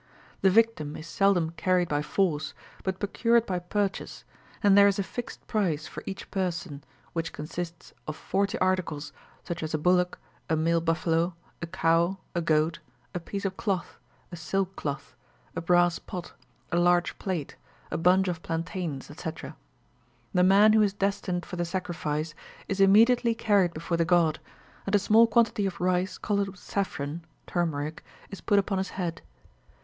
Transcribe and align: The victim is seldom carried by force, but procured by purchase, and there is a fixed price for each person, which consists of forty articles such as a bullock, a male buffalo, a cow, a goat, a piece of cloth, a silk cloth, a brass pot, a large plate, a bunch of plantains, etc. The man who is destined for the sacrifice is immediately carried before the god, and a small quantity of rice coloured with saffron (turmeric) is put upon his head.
The 0.41 0.49
victim 0.49 0.95
is 0.95 1.05
seldom 1.05 1.51
carried 1.51 1.87
by 1.87 2.01
force, 2.01 2.55
but 2.83 2.97
procured 2.97 3.45
by 3.45 3.59
purchase, 3.59 4.23
and 4.63 4.75
there 4.75 4.87
is 4.87 4.97
a 4.97 5.03
fixed 5.03 5.45
price 5.45 5.85
for 5.85 6.01
each 6.07 6.31
person, 6.31 6.83
which 7.13 7.31
consists 7.31 7.93
of 8.07 8.15
forty 8.15 8.57
articles 8.57 9.13
such 9.43 9.61
as 9.61 9.75
a 9.75 9.77
bullock, 9.77 10.17
a 10.49 10.55
male 10.55 10.81
buffalo, 10.81 11.35
a 11.61 11.67
cow, 11.67 12.17
a 12.33 12.41
goat, 12.41 12.79
a 13.13 13.19
piece 13.19 13.45
of 13.45 13.57
cloth, 13.57 13.99
a 14.31 14.35
silk 14.35 14.75
cloth, 14.75 15.15
a 15.55 15.61
brass 15.61 15.99
pot, 15.99 16.33
a 16.71 16.77
large 16.77 17.19
plate, 17.19 17.55
a 17.91 17.97
bunch 17.99 18.27
of 18.27 18.41
plantains, 18.41 19.11
etc. 19.11 19.55
The 20.33 20.41
man 20.43 20.73
who 20.73 20.81
is 20.81 20.93
destined 20.95 21.45
for 21.45 21.57
the 21.57 21.63
sacrifice 21.63 22.33
is 22.67 22.81
immediately 22.81 23.35
carried 23.35 23.71
before 23.75 23.97
the 23.97 24.05
god, 24.05 24.39
and 24.87 24.95
a 24.95 24.97
small 24.97 25.27
quantity 25.27 25.67
of 25.67 25.79
rice 25.79 26.17
coloured 26.17 26.47
with 26.47 26.59
saffron 26.59 27.23
(turmeric) 27.45 28.03
is 28.31 28.41
put 28.41 28.57
upon 28.57 28.79
his 28.79 28.89
head. 28.97 29.21